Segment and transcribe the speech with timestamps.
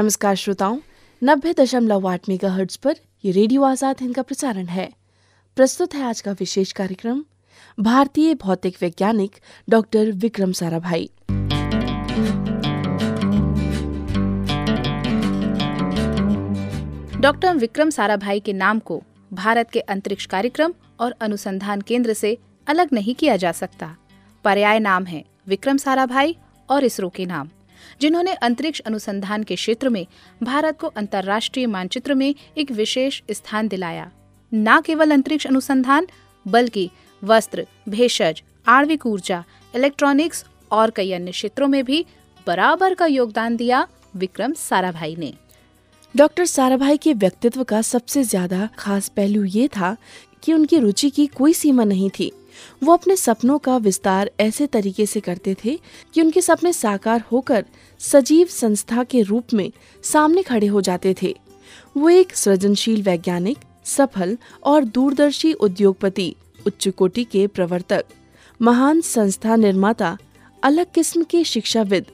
[0.00, 0.76] नमस्कार श्रोताओं,
[1.22, 2.94] नब्बे दशमलव आठ मेगा हर्ट्ज पर
[3.24, 4.88] ये रेडियो आज़ाद हिंद का प्रसारण है।
[5.56, 7.22] प्रस्तुत है आज का विशेष कार्यक्रम,
[7.78, 9.36] भारतीय भौतिक वैज्ञानिक
[9.68, 11.10] डॉक्टर विक्रम साराभाई।
[17.20, 19.02] डॉक्टर विक्रम साराभाई के नाम को
[19.34, 22.36] भारत के अंतरिक्ष कार्यक्रम और अनुसंधान केंद्र से
[22.66, 23.94] अलग नहीं किया जा सकता।
[24.44, 26.36] पर्याय नाम है विक्रम साराभाई
[26.68, 27.50] और इसरो के नाम।
[28.00, 30.06] जिन्होंने अंतरिक्ष अनुसंधान के क्षेत्र में,
[30.42, 34.10] भारत को अंतर्राष्ट्रीय मानचित्र में एक विशेष स्थान दिलाया।
[34.52, 36.06] न केवल अंतरिक्ष अनुसंधान,
[36.46, 36.88] बल्कि
[37.22, 42.04] वस्त्र, भेषज, आणविक ऊर्जा, इलेक्ट्रॉनिक्स और कई अन्य क्षेत्रों में भी
[42.46, 43.86] बराबर का योगदान दिया
[44.16, 45.32] विक्रम साराभाई ने।
[46.14, 49.96] डॉक्टर साराभाई के व्यक्तित्व का सबसे ज़्यादा खास पहलू ये था
[50.42, 52.30] कि उनकी रुचि की कोई सीमा नहीं थी।
[52.82, 55.78] वो अपने सपनों का विस्तार ऐसे तरीके से करते थे
[56.14, 57.64] कि उनके सपने साकार होकर
[58.00, 59.70] सजीव संस्था के रूप में
[60.02, 61.34] सामने खड़े हो जाते थे।
[61.96, 66.34] वो एक सृजनशील वैज्ञानिक, सफल और दूरदर्शी उद्योगपति
[66.66, 68.04] उच्च कोटि के प्रवर्तक,
[68.62, 70.16] महान संस्था निर्माता,
[70.62, 72.06] अलग किस्म के शिक्षाविद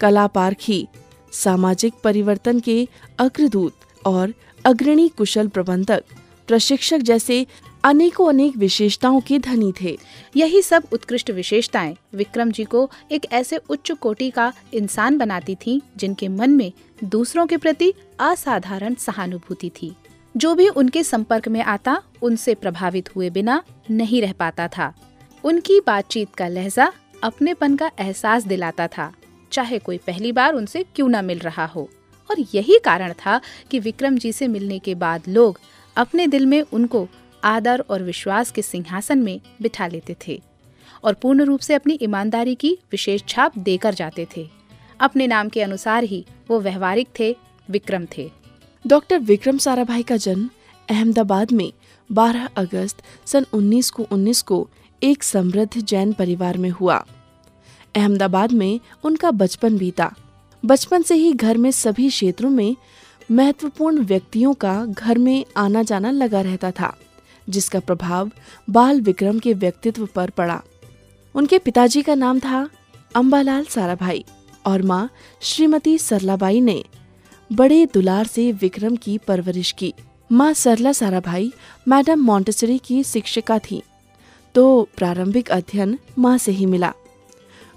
[0.00, 0.86] कला पारखी
[1.32, 3.72] सामाजिक परिवर्तन के अग्रदूत
[4.06, 4.34] और
[4.64, 6.04] अग्रणी कुशल प्रबंधक,
[6.46, 7.46] प्रशिक्षक जैसे
[7.86, 9.98] अनेकों अनेक विशेषताओं के धनी थे।
[10.36, 15.80] यही सब उत्कृष्ट विशेषताएँ विक्रम जी को एक ऐसे उच्च कोटि का इंसान बनाती थीं,
[15.96, 16.72] जिनके मन में
[17.04, 19.96] दूसरों के प्रति असाधारण सहानुभूति थी।
[20.36, 24.94] जो भी उनके संपर्क में आता, उनसे प्रभावित हुए बिना नहीं रह पाता था।
[25.44, 29.12] उनकी बातचीत का लहजा अपनेपन का एहसास दिलाता था।
[29.52, 31.90] चाहे कोई पहली बार उनसे क्यों न मिल रहा हो।
[32.30, 33.40] और यही कारण था
[33.70, 35.60] कि विक्रम जी से मिलने के बाद लोग
[35.96, 37.08] अपने दिल में उनको
[37.46, 40.42] आदर और विश्वास के सिंहासन में बिठा लेते थे
[41.04, 44.48] और पूर्ण रूप से अपनी ईमानदारी की विशेष छाप देकर जाते थे।
[45.00, 47.36] अपने नाम के अनुसार ही वो व्यवहारिक थे,
[47.70, 48.30] विक्रम थे।
[48.86, 50.50] डॉक्टर विक्रम साराभाई का जन्म
[50.90, 51.72] अहमदाबाद में
[52.12, 54.68] 12 अगस्त सन 19 को 19 को
[55.02, 57.04] एक समृद्ध जैन परिवार में हुआ।
[57.94, 60.14] अहमदाबाद में उनका बचपन बीता।
[60.64, 62.76] बचपन से ही घर में सभी क्षेत्रों में
[63.30, 66.96] महत्वपूर्ण व्यक्तियों का घर में आना जाना लगा रहता था।
[67.48, 68.30] जिसका प्रभाव
[68.68, 70.60] बाल विक्रम के व्यक्तित्व पर पड़ा।
[71.34, 72.68] उनके पिताजी का नाम था
[73.14, 74.24] अम्बालाल साराभाई
[74.66, 75.08] और माँ
[75.42, 76.82] श्रीमती सरलाबाई ने
[77.50, 79.92] बड़े दुलार से विक्रम की परवरिश की।
[80.30, 81.52] माँ सरला साराभाई
[81.86, 83.82] मैडम मॉन्टेसरी की शिक्षिका थी
[84.54, 86.92] तो प्रारंभिक अध्ययन माँ से ही मिला।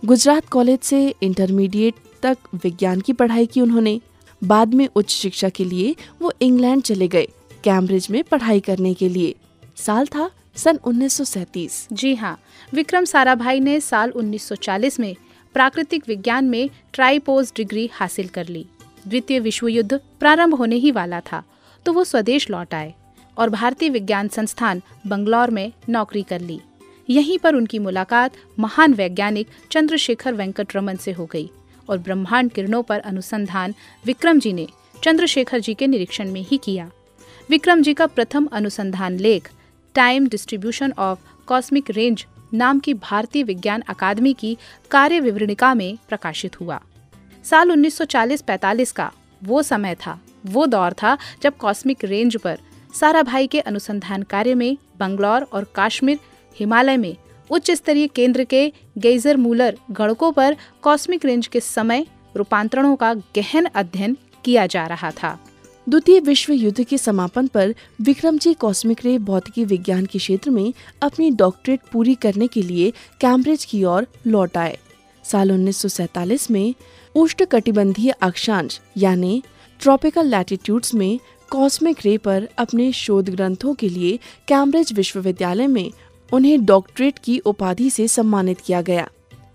[0.04, 4.00] गुजरात कॉलेज से इंटरमीडिएट तक विज्ञान की पढ़ाई की उन्होंने।
[4.42, 7.28] बाद में उच्च शिक्षा के लिए वो इंग्लैंड चले गए,
[7.64, 9.36] कैम्ब्रिज में पढ़ाई करने के लिए।
[9.80, 12.38] साल था, सन 1937 जी हाँ
[12.74, 15.16] विक्रम साराभाई ने साल 1940 में
[15.56, 18.66] प्राकृतिक विज्ञान में ट्राईपोज डिग्री हासिल कर ली।
[19.08, 21.44] द्वितीय विश्व युद्ध प्रारंभ होने ही वाला था
[21.86, 22.94] तो वो स्वदेश लौट आए
[23.38, 26.60] और भारतीय विज्ञान संस्थान बंगलौर में नौकरी कर ली।
[27.10, 31.50] यहीं पर उनकी मुलाकात महान वैज्ञानिक चंद्रशेखर वेंकट रमन से हो गई
[31.90, 33.74] और ब्रह्मांड किरणों पर अनुसंधान
[34.06, 34.68] विक्रम जी ने
[35.04, 36.90] चंद्रशेखर जी के निरीक्षण में ही किया।
[37.50, 39.50] विक्रम जी का प्रथम अनुसंधान लेख
[39.96, 44.58] time distribution of cosmic range नाम की भारतीय विज्ञान अकादमी की
[44.92, 46.80] कार्य विवरणिका में प्रकाशित हुआ।
[47.46, 49.12] साल 1940-45 का
[49.44, 52.60] वो समय था, वो दौर था जब कॉस्मिक रेंज पर
[52.94, 56.20] सारा भाई के अनुसंधान कार्य में बंगलौर और काश्मीर,
[56.58, 57.16] हिमालय में
[57.50, 63.66] उच्च स्तरीय केंद्र के गेजर मूलर गणकों पर कॉस्मिक रेंज के समय रूपांतरणों का गहन
[63.66, 65.38] अध्ययन किया जा रहा था।
[65.90, 70.74] द्वितीय विश्व युद्ध के समापन पर विक्रम जी कॉस्मिक रे भौतिकी विज्ञान के क्षेत्र में
[71.02, 72.92] अपनी डॉक्टरेट पूरी करने के लिए
[73.22, 74.78] कैम्ब्रिज की ओर लौट आए।
[75.24, 76.74] साल 1947 में
[77.16, 79.44] उष्ण कटिबंधीय अक्षांश, यानी
[79.80, 81.20] ट्रॉपिकल लैटिट्यूड्स में
[81.50, 85.92] कॉस्मिक रे पर अपने शोध ग्रंथों के लिए कैम्ब्रिज विश्वविद्यालय में
[86.34, 89.10] उन्हें डॉक्टरेट की उपाधि से सम्मानित किया गया।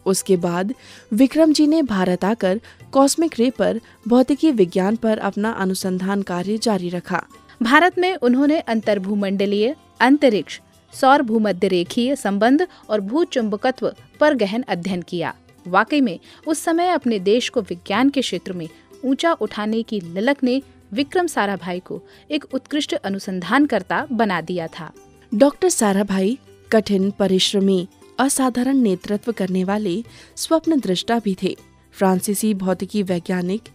[0.07, 0.75] उसके बाद
[1.13, 2.61] विक्रम जी ने भारत आकर
[2.93, 7.25] कॉस्मिक रे पर भौतिकी विज्ञान पर अपना अनुसंधान कार्य जारी रखा।
[7.63, 10.61] भारत में उन्होंने अंतर्भूमंडलीय अंतरिक्ष
[10.93, 15.35] सौर भूमध्य रेखीय संबंध और भू चुंबकत्व पर गहन अध्ययन किया।
[15.67, 18.69] वाकई में उस समय अपने देश को विज्ञान के क्षेत्र में
[19.05, 20.61] ऊँचा उठाने की ललक ने
[20.93, 22.01] विक्रम साराभाई को
[22.31, 24.91] एक उत्कृष्ट अनुसंधानकर्ता बना दिया था।
[25.33, 26.39] डॉक्टर साराभाई
[26.73, 27.87] कठिन परिश्रमी
[28.19, 30.03] असाधारण नेतृत्व करने वाले
[30.37, 31.57] स्वप्न दृष्टा भी थे।
[31.93, 33.69] फ्रांसीसी भौतिकी वैज्ञानिक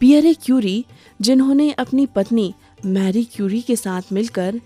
[0.00, 0.84] पियरे क्यूरी,
[1.20, 2.54] जिन्होंने अपनी पत्नी
[2.86, 4.60] मैरी क्यूरी के साथ मिलकर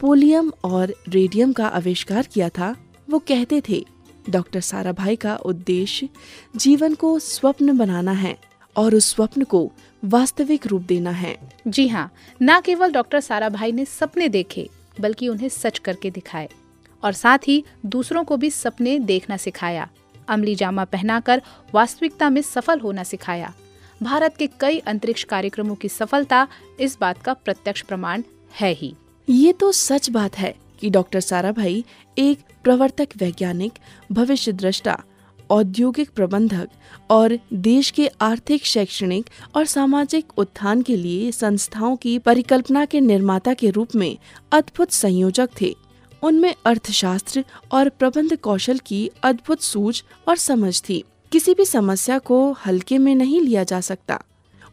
[0.00, 2.74] पोलियम और रेडियम का आविष्कार किया था,
[3.10, 3.84] वो कहते थे,
[4.30, 6.08] डॉक्टर साराभाई का उद्देश्य
[6.56, 8.36] जीवन को स्वप्न बनाना है
[8.76, 9.70] और उस स्वप्न को
[10.04, 11.36] वास्तविक रूप देना है।
[11.68, 12.10] जी हाँ
[12.42, 14.68] न केवल डॉक्टर साराभाई ने सपने देखे,
[15.00, 16.48] बल्कि उन्हें सच करके दिखाए।
[17.04, 19.88] और साथ ही दूसरों को भी सपने देखना सिखाया।
[20.28, 21.42] अमली जामा पहनाकर
[21.74, 23.52] वास्तविकता में सफल होना सिखाया।
[24.02, 26.46] भारत के कई अंतरिक्ष कार्यक्रमों की सफलता
[26.80, 28.22] इस बात का प्रत्यक्ष प्रमाण
[28.60, 28.94] है ही।
[29.28, 31.84] ये तो सच बात है कि डॉक्टर सारा भाई
[32.18, 33.72] एक प्रवर्तक वैज्ञानिक
[34.12, 34.96] भविष्य दृष्टा
[35.50, 36.68] औद्योगिक प्रबंधक
[37.10, 43.54] और देश के आर्थिक, शैक्षणिक और सामाजिक उत्थान के लिए संस्थाओं की परिकल्पना के निर्माता
[43.54, 44.16] के रूप में
[44.52, 45.74] अद्भुत संयोजक थे।
[46.22, 51.02] उनमें अर्थशास्त्र और प्रबंध कौशल की अद्भुत सूझ और समझ थी।
[51.32, 54.20] किसी भी समस्या को हल्के में नहीं लिया जा सकता।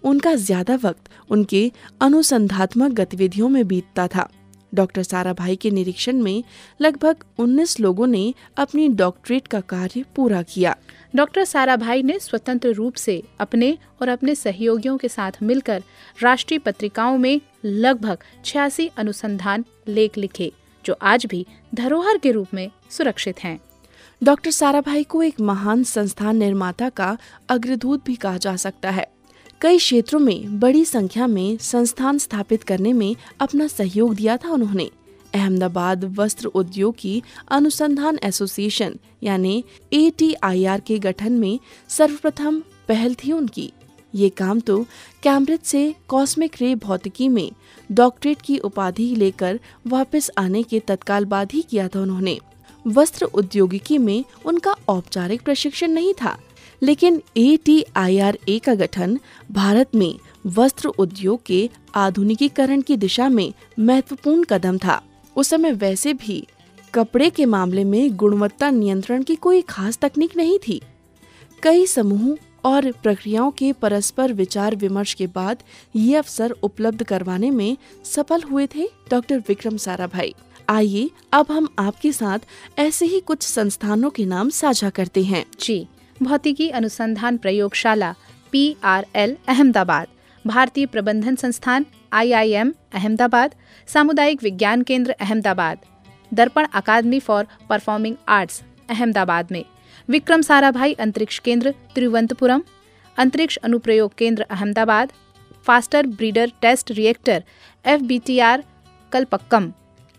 [0.03, 1.71] उनका ज़्यादा वक्त उनके
[2.01, 4.29] अनुसंधात्मक गतिविधियों में बीतता था।
[4.73, 6.43] डॉक्टर साराभाई के निरीक्षण में
[6.81, 10.75] लगभग 19 लोगों ने अपनी डॉक्टरेट का कार्य पूरा किया।
[11.15, 15.83] डॉक्टर साराभाई ने स्वतंत्र रूप से अपने और अपने सहयोगियों के साथ मिलकर
[16.23, 20.51] राष्ट्रीय पत्रिकाओं में लगभग छियासी अनुसंधान लेख लिखे।
[20.85, 21.45] जो आज भी
[21.75, 23.59] धरोहर के रूप में सुरक्षित हैं।
[24.23, 27.17] डॉक्टर साराभाई को एक महान संस्थान निर्माता का
[27.49, 29.07] अग्रदूत भी कहा जा सकता है।
[29.61, 34.89] कई क्षेत्रों में बड़ी संख्या में संस्थान स्थापित करने में अपना सहयोग दिया था उन्होंने।
[35.33, 39.63] अहमदाबाद वस्त्र उद्योग की अनुसंधान एसोसिएशन, यानी
[39.93, 41.59] एटीआईआर के गठन में
[41.89, 43.73] सर्वप्रथम पहल थी उनकी।
[44.13, 44.79] ये काम तो
[45.23, 47.51] कैम्ब्रिज से कॉस्मिक रे भौतिकी में
[47.89, 52.37] डॉक्टरेट की उपाधि लेकर वापस आने के तत्काल बाद ही किया था उन्होंने।
[52.85, 56.37] वस्त्र उद्योगिकी में उनका औपचारिक प्रशिक्षण नहीं था,
[56.81, 59.17] लेकिन एटीआईआरए का गठन
[59.51, 60.13] भारत में
[60.47, 65.01] वस्त्र उद्योग के आधुनिकीकरण की दिशा में महत्वपूर्ण कदम था।
[65.35, 66.45] उस समय वैसे भी
[66.93, 70.81] कपड़े के मामले में गुणवत्ता नियंत्रण की कोई खास तकनीक नहीं थी।
[71.63, 72.35] कई समूह
[72.67, 75.57] और प्रक्रियाओं के परस्पर विचार विमर्श के बाद
[75.95, 80.33] ये अवसर उपलब्ध करवाने में सफल हुए थे डॉक्टर विक्रम साराभाई।
[80.69, 82.39] आइए, अब हम आपके साथ
[82.79, 85.87] ऐसे ही कुछ संस्थानों के नाम साझा करते हैं। जी,
[86.23, 88.15] भौतिकी अनुसंधान प्रयोगशाला,
[88.51, 90.07] पी आर एल, अहमदाबाद।
[90.45, 93.55] भारतीय प्रबंधन संस्थान, आई आई एम, अहमदाबाद।
[93.87, 95.77] सामुदायिक विज्ञान केंद्र, अहमदाबाद।
[96.33, 99.63] दर्पण अकादमी फॉर परफॉर्मिंग आर्ट्स, अहमदाबाद में।
[100.09, 102.61] विक्रम साराभाई, अंतरिक्ष केंद्र तिरुवंतपुरम
[103.17, 105.11] अंतरिक्ष अनुप्रयोग केंद्र, Ahmedabad.
[105.65, 107.43] Faster breeder test reactor
[107.85, 108.63] F B T R
[109.11, 109.71] Kalpakkam.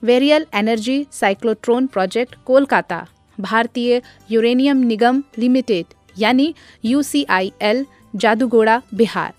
[0.02, 3.06] वेरियल energy cyclotron project, Kolkata.
[3.38, 5.86] भारतीय यूरेनियम निगम लिमिटेड,
[6.18, 6.54] यानी
[6.84, 7.84] यूसीआईएल
[8.16, 9.32] जादूगोड़ा, बिहार।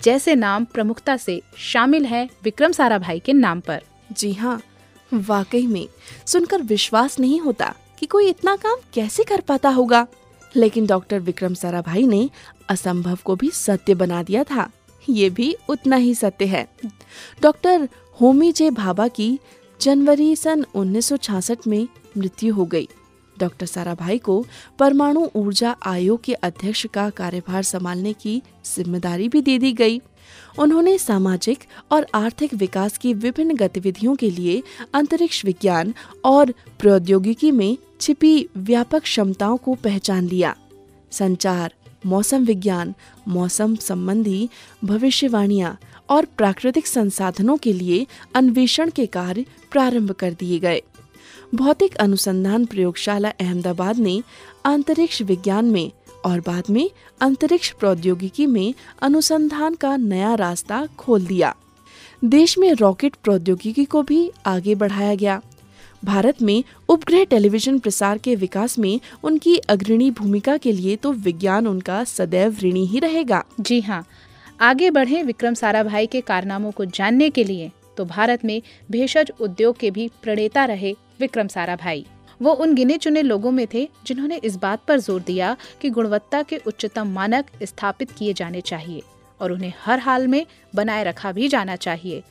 [0.00, 4.60] जैसे नाम प्रमुखता से शामिल हैं विक्रम साराभाई के नाम पर। जी हाँ
[5.12, 5.86] वाकई में,
[6.26, 10.06] सुनकर विश्वास नहीं होता। कि कोई इतना काम कैसे कर पाता होगा?
[10.56, 12.30] लेकिन डॉक्टर विक्रम साराभाई ने
[12.68, 14.70] असंभव को भी सत्य बना दिया था।
[15.08, 16.68] ये भी उतना ही सत्य है।
[17.42, 17.88] डॉक्टर
[18.20, 19.38] होमी जे भाभा की
[19.80, 22.88] जनवरी सन 1966 में मृत्यु हो गई।
[23.38, 24.46] डॉक्टर साराभाई को
[24.78, 30.00] परमाणु ऊर्जा आयोग के अध्यक्ष का कार्यभार संभालने की ज़िम्मेदारी भी दे दी गई।
[30.58, 31.58] उन्होंने सामाजिक
[31.92, 34.62] और आर्थिक विकास की विभिन्न गतिविधियों के लिए
[34.94, 40.56] अंतरिक्ष विज्ञान और प्रौद्योगिकी में छिपी व्यापक क्षमताओं को पहचान लिया।
[41.10, 41.74] संचार,
[42.06, 42.94] मौसम विज्ञान,
[43.28, 44.48] मौसम संबंधी
[44.84, 45.78] भविष्यवाणियाँ
[46.10, 50.82] और प्राकृतिक संसाधनों के लिए अन्वेषण के कार्य प्रारंभ कर दिए गए।
[51.54, 54.22] भौतिक अनुसंधान प्रयोगशाला अहमदाबाद ने
[54.64, 55.92] अंतरिक्ष विज्ञान में
[56.24, 56.88] और बाद में
[57.20, 61.54] अंतरिक्ष प्रौद्योगिकी में अनुसंधान का नया रास्ता खोल दिया।
[62.22, 65.40] देश में रॉकेट प्रौद्योगिकी को भी आगे बढ़ाया गया।
[66.02, 71.66] भारत में उपग्रह टेलीविज़न प्रसार के विकास में उनकी अग्रणी भूमिका के लिए तो विज्ञान
[71.66, 74.04] उनका सदैव ऋणी ही रहेगा। जी हाँ
[74.60, 78.60] आगे बढ़े विक्रम साराभाई के कारनामों को जानने के लिए तो भारत में
[78.90, 82.06] भेषज उद्योग के भी प्रणेता रहे विक्रम साराभाई।
[82.40, 86.42] वो उन गिने चुने लोगों में थे जिन्होंने इस बात पर ज़ोर दिया कि गुणवत्ता
[86.42, 89.02] के उच्चतम मानक स्थापित किए जाने चाहिए
[89.40, 92.22] और उन्हें हर हाल में बनाए रखा भी जाना चाहिए।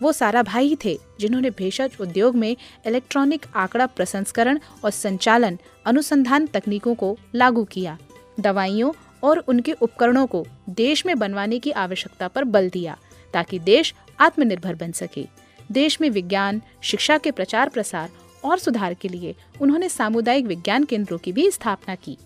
[0.00, 2.54] वो सारा भाई थे जिन्होंने भेषज उद्योग में
[2.86, 7.96] इलेक्ट्रॉनिक आंकड़ा प्रसंस्करण और संचालन अनुसंधान तकनीकों को लागू किया,
[8.40, 12.96] दवाइयों और उनके उपकरणों को देश में बनवाने की आवश्यकता पर बल दिया
[13.34, 15.26] ताकि देश आत्मनिर्भर बन सके।
[15.72, 18.10] देश में विज्ञान, शिक्षा के प्रचार प्रसार
[18.44, 22.18] और सुधार के लिए उन्होंने सामुदायिक विज्ञान केंद्रों की भी स्थापना की।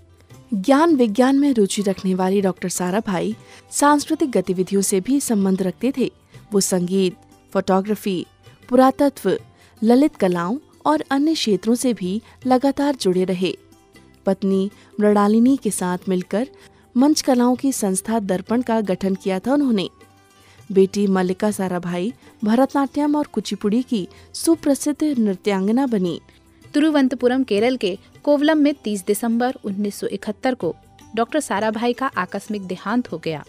[0.55, 3.37] ज्ञान विज्ञान में रुचि रखने वाली डॉक्टर सारा भाई
[3.71, 6.13] सांस्कृतिक गतिविधियों से भी संबंध रखते थे।
[6.53, 7.17] वो संगीत,
[7.53, 8.27] फोटोग्राफी,
[8.69, 9.39] पुरातत्व,
[9.83, 13.57] ललित कलाओं और अन्य क्षेत्रों से भी लगातार जुड़े रहे।
[14.27, 16.49] पत्नी मृणालिनी के साथ मिलकर
[16.97, 19.89] मंच कलाओं की संस्था दर्पण का गठन किया था उन्होंने।
[20.73, 22.13] बेटी मल्लिका साराभाई
[22.45, 26.21] भरतनाट्यम और कुचिपुड़ी की सुप्रसिद्ध नृत्यांगना बनी।
[26.75, 30.77] तिरुवंतपुरम केरल के कोवलम में 30 दिसंबर 1971 को
[31.15, 33.45] डॉक्टर साराभाई का आकस्मिक देहांत हो गया।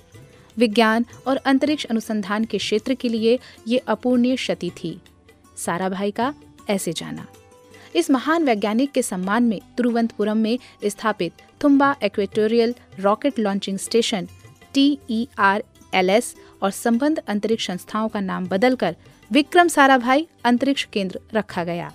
[0.58, 5.02] विज्ञान और अंतरिक्ष अनुसंधान के क्षेत्र के लिए ये अपूर्णीय क्षति थी।
[5.58, 6.34] साराभाई का
[6.70, 7.28] ऐसे जाना।
[7.96, 11.34] इस महान वैज्ञानिक के सम्मान में तिरुवंतपुरम में स्थापित
[11.64, 14.28] Thumba equatorial rocket launching station
[14.74, 16.34] T E R L S
[16.64, 18.96] और संबंध अंतरिक्ष संस्थाओं का नाम बदलकर
[19.32, 21.92] विक्रम साराभाई अंतरिक्ष केंद्र रखा गया।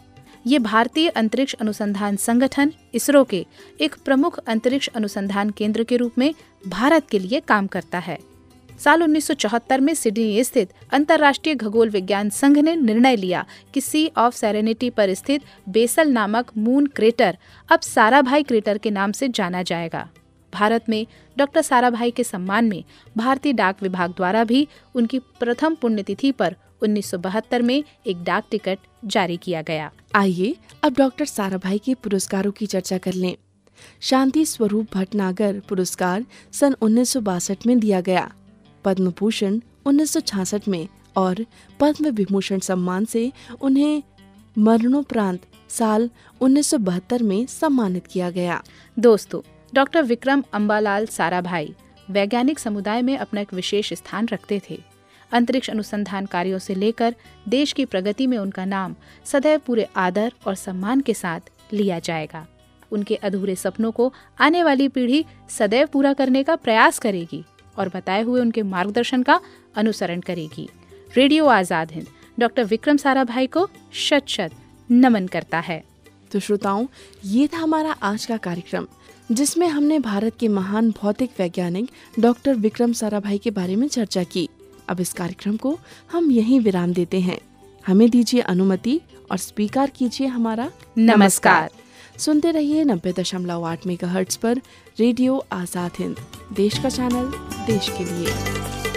[0.47, 3.45] ये भारतीय अंतरिक्ष अनुसंधान संगठन इसरो के
[3.81, 6.33] एक प्रमुख अंतरिक्ष अनुसंधान केंद्र के रूप में
[6.69, 8.19] भारत के लिए काम करता है।
[8.81, 14.35] साल 1974 में सिडनी स्थित अंतर्राष्ट्रीय खगोल विज्ञान संघ ने निर्णय लिया कि सी ऑफ़
[14.35, 17.39] सेरेनिटी पर स्थित बेसल नामक मून क्रेटर
[17.69, 20.09] अब साराभाई क्रेटर के नाम से जाना जाएगा।
[20.59, 21.07] भारत में
[21.39, 22.83] डॉक्टर साराभाई के सम्मान में
[23.17, 29.37] भारतीय डाक विभाग द्वारा भी उनकी प्रथम पुण्यतिथि पर 1972 में एक डाक टिकट जारी
[29.37, 33.37] किया गया। आइए अब डॉक्टर साराभाई के पुरस्कारों की चर्चा कर लें।
[34.01, 38.31] शांति स्वरूप भटनागर पुरस्कार सन उन्नीस सौ बासठ में दिया गया।
[38.85, 40.87] पद्म भूषण उन्नीस सौ छियासठ में
[41.17, 41.45] और
[41.81, 44.03] पद्म विभूषण सम्मान से उन्हें
[44.59, 46.11] मरणोपरांत साल
[46.41, 48.63] उन्नीस सौ बहत्तर में सम्मानित किया गया।
[48.99, 49.41] दोस्तों
[49.75, 51.75] डॉक्टर विक्रम अम्बालाल साराभाई
[52.09, 54.79] वैज्ञानिक समुदाय में अपना एक विशेष स्थान रखते थे।
[55.33, 57.15] अंतरिक्ष अनुसंधान कार्यों से लेकर
[57.49, 58.95] देश की प्रगति में उनका नाम
[59.27, 62.47] सदैव पूरे आदर और सम्मान के साथ लिया जाएगा।
[62.93, 67.45] उनके अधूरे सपनों को आने वाली पीढ़ी सदैव पूरा करने का प्रयास करेगी
[67.79, 69.41] और बताए हुए उनके मार्गदर्शन का
[69.77, 70.69] अनुसरण करेगी।
[71.17, 72.07] रेडियो आज़ाद हिंद,
[72.39, 74.53] डॉक्टर विक्रम साराभाई को शत शत
[74.89, 75.83] नमन करता है।
[76.33, 76.87] तो श्रोताओं,
[77.25, 78.87] ये था हमारा आज का कार्यक्रम।
[79.33, 84.49] जिसमें हमने भारत के महान भौतिक वैज्ञानिक डॉक्टर विक्रम साराभाई के बारे में चर्चा की।
[84.89, 85.79] अब इस कार्यक्रम को
[86.13, 87.39] हम यहीं विराम देते हैं।
[87.87, 91.71] हमें दीजिए अनुमति और स्वीकार कीजिए हमारा नमस्कार।
[92.19, 94.61] सुनते रहिए नब्बे दशमलव आठ मेगा पर
[95.01, 96.17] रेडियो आज़ाद हिंद,
[96.53, 97.31] देश का चैनल,
[97.67, 98.88] देश के लिए।